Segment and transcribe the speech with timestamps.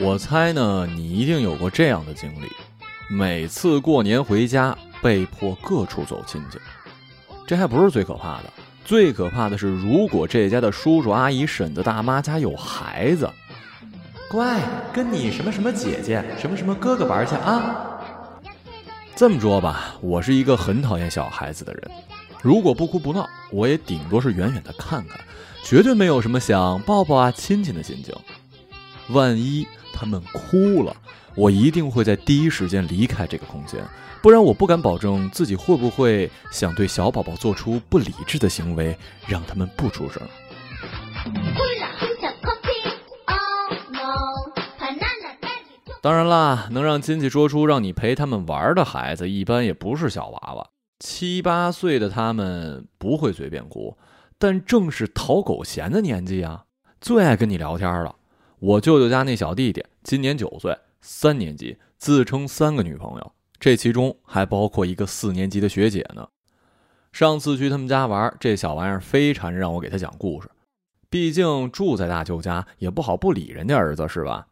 [0.00, 2.50] 我猜呢，你一定有过这样的经历：
[3.10, 6.58] 每次过年回家，被迫各处走亲戚。
[7.46, 8.44] 这还不是最可怕的，
[8.84, 13.30] 最可怕的是，如果这家的叔叔阿姨、婶子大妈家有孩子，
[14.30, 14.60] 乖，
[14.92, 17.98] 跟你什么什么姐姐、什么什么哥哥玩去啊。
[19.16, 21.90] 这么说吧，我是一个很讨厌小孩子的人。
[22.42, 25.18] 如果不哭不闹，我也顶多是远远的看看，
[25.64, 28.14] 绝对没有什么想抱抱啊、亲亲的心情。
[29.08, 29.66] 万一……
[30.00, 30.94] 他们哭了，
[31.34, 33.82] 我一定会在第一时间离开这个空间，
[34.22, 40.22] 不然我不敢保证自己会不会想对小宝宝做出不理智的行为，让他们不出声。
[46.00, 53.96] 当然啦，能让亲戚说出让你陪他们玩的孩子，一般也不是小娃娃，七八岁的他们不会随便哭，
[54.38, 56.64] 但正是讨狗嫌的年纪啊，
[57.00, 58.14] 最爱跟你聊天了。
[58.60, 66.28] 我舅舅家那小弟弟今年九岁，三年级，自称三个女朋友，这其中还包括一个四年级的学姐呢。
[67.12, 70.50] 上次去他们家玩，这小玩意儿非常让我给他讲故事。
[71.08, 74.47] 毕竟住在大舅家，也不好不理人家儿子，是吧？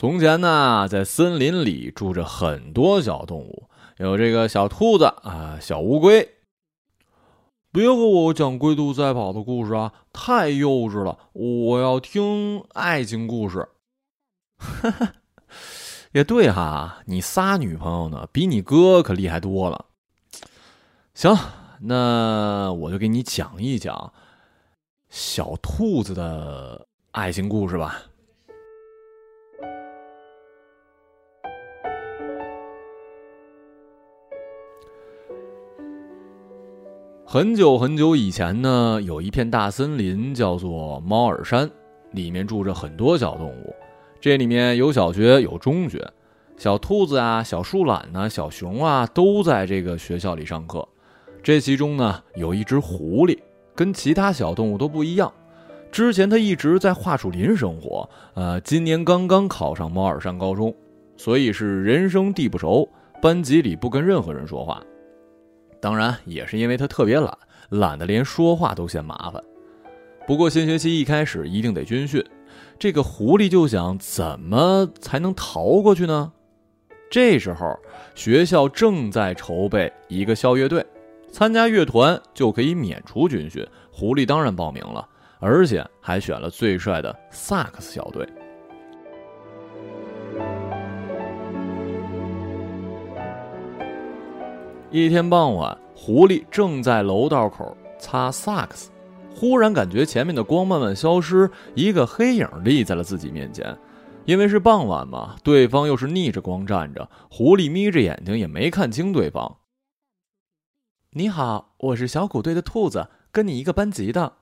[0.00, 6.36] 从前呢，在森林里住着很多小动物，有这个小兔子啊，小乌龟。
[7.72, 11.18] 别给我讲龟兔赛跑的故事啊，太幼稚了！
[11.32, 13.68] 我要听爱情故事。
[14.58, 15.14] 哈哈，
[16.12, 19.86] 也对哈，你仨女朋友呢，比你哥可厉害多了。
[21.12, 21.36] 行，
[21.80, 24.12] 那我就给你讲一讲
[25.08, 28.00] 小兔子的爱情故事吧。
[37.30, 41.70] 很久很久以前呢，有一片大森林，叫做猫耳山，
[42.12, 43.76] 里面住着很多小动物。
[44.18, 46.10] 这里面有小学，有中学，
[46.56, 50.88] 小兔子啊、小树懒呐、小熊啊，都在这个学校里上课。
[51.42, 53.38] 这其中呢，有一只狐狸，
[53.74, 55.30] 跟其他小动物都不一样。
[55.92, 60.74] 之前它一直在桦树林生活，呃，今年刚刚考上猫耳山高中，
[61.18, 62.88] 所以是人生地不熟，
[63.20, 64.82] 班级里不跟任何人说话。
[65.80, 67.36] 当然，也是因为他特别懒，
[67.70, 69.42] 懒得连说话都嫌麻烦。
[70.26, 72.24] 不过新学期一开始一定得军训，
[72.78, 76.32] 这个狐狸就想怎么才能逃过去呢？
[77.10, 77.78] 这时候
[78.14, 80.84] 学校正在筹备一个校乐队，
[81.32, 83.66] 参加乐团就可以免除军训。
[83.90, 85.08] 狐狸当然报名了，
[85.38, 88.28] 而且还选了最帅的萨克斯小队。
[94.90, 98.90] 一天傍晚，狐狸正在楼道口擦萨克斯，
[99.34, 103.76] 忽然感觉前面的光慢慢消失，一个黑影立在了自己面前。
[104.24, 109.58] 因为是傍晚嘛，对方又是逆着光站着，狐狸眯着眼睛也没看清对方。
[111.10, 114.32] 你好，我是小虎队的兔子，跟你一个班级的。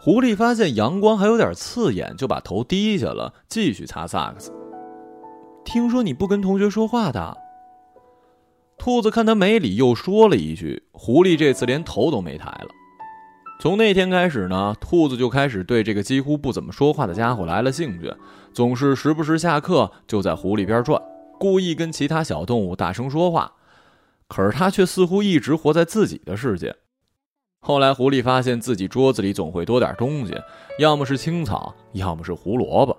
[0.00, 4.50] 狐狸发现阳光还有点刺眼，就把头低下了，继续擦萨克斯。
[5.62, 7.36] 听说你不跟同学说话的。
[8.80, 12.68] 兔子看他没理，又说了一句：“狐狸这次连头都没抬了。”
[13.60, 18.10] 从那天开始呢，兔子就开始对这个几乎不怎么说话的家伙来了兴趣，
[18.54, 20.98] 总是时不时下课就在狐狸边转，
[21.38, 23.52] 故意跟其他小动物大声说话。
[24.28, 26.74] 可是他却似乎一直活在自己的世界。
[27.60, 30.34] 后来，狐狸发现自己桌子里总会多点东西，
[30.78, 32.96] 要么是青草，要么是胡萝卜。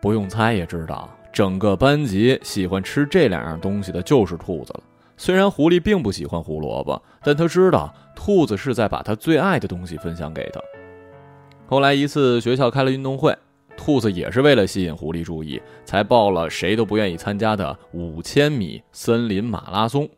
[0.00, 1.10] 不用猜也知道。
[1.34, 4.80] 整个班级喜欢吃这两样东西的就是兔子了。
[5.16, 10.60] 虽然狐狸并不喜欢胡萝卜，但他知道兔子是在把他最爱的东西分享给他。
[11.66, 13.36] 后来一次学校开了运动会，
[13.76, 20.08] 兔子也是为了吸引狐狸注意，才报了谁都不愿意参加的五千米森林马拉松。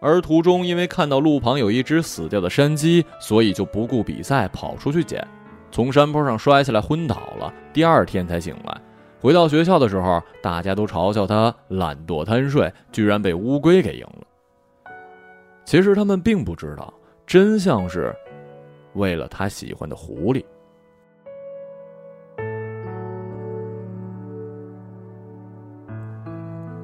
[0.00, 5.24] 而途中因为看到路旁有一只死掉的山鸡，所以就不顾比赛跑出去捡，
[5.70, 8.80] 从山坡上摔下来昏倒了，第二天才醒来。
[9.24, 14.92] 回到学校的时候，大家都嘲笑他懒惰贪睡，居然被乌龟给赢了。
[15.64, 16.92] 其实他们并不知道，
[17.26, 18.14] 真相是
[18.92, 20.44] 为了他喜欢的狐狸。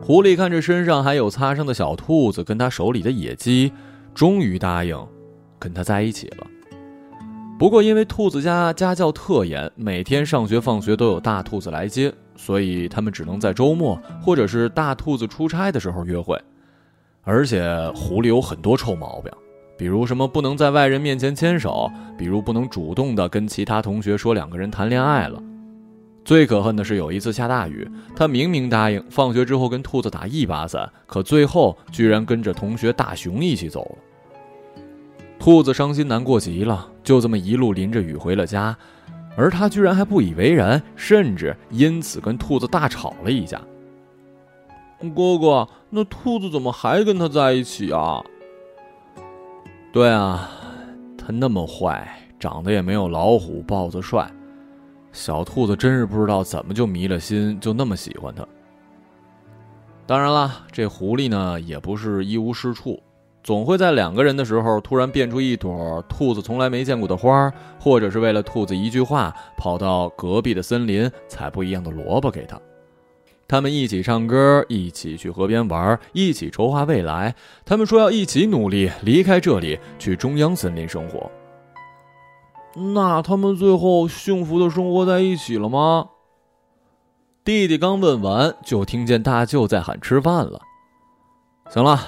[0.01, 3.71] 狐狸看着身上还有擦伤的小兔子，跟他手里的野鸡，
[4.15, 4.97] 终于答应
[5.59, 6.47] 跟他在一起了。
[7.61, 16.41] 不过因为兔子家家教特严，每天上学放学都有大兔子来接，所以他们只能在周末或者是大兔子出差的时候约会。
[17.21, 17.63] 而且
[17.95, 19.31] 狐狸有很多臭毛病，
[19.77, 25.39] 比如什么不能在外人面前牵手，比如不能主动的跟其他同学说两个人谈恋爱了。
[26.25, 27.87] 最可恨的是有一次下大雨，
[28.17, 33.99] 他明明答应放学之后跟兔子打一把伞，可最后居然跟着同学大熊一起走了。
[35.41, 38.77] 兔子伤心难过极了，就这么一路淋着雨回了家，
[39.35, 43.59] 而他居然还不以为然，甚至因此跟兔子大吵了一架。
[45.17, 48.23] 哥哥，那兔子怎么还跟他在一起啊？
[49.91, 50.51] 对啊，
[51.17, 52.07] 他那么坏，
[52.39, 54.31] 长得也没有老虎、豹子帅。
[55.11, 58.47] 小兔子真是不知道怎么就迷了心，就那么喜欢他。
[60.07, 63.03] 当然了，这狐狸呢也不是一无是处，
[63.43, 72.61] 总会在两个人的时候突然变出一朵兔子从来没见过的花，或者是为了兔子一句话跑到隔壁的森林采不一样的萝卜给他。
[73.49, 77.35] 他们一起唱歌，一起去河边玩，一起筹划未来。
[77.65, 81.29] 他们说要一起努力，离开这里，去中央森林生活。
[82.95, 86.11] 那他们最后幸福的生活在一起了吗？
[87.43, 90.61] 弟弟刚问完，就听见大舅在喊吃饭了。
[91.71, 91.99] 行了，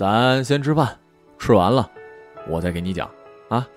[0.00, 0.96] 咱先吃饭，
[1.38, 1.90] 吃完了，
[2.48, 3.06] 我再给你讲
[3.50, 3.68] 啊。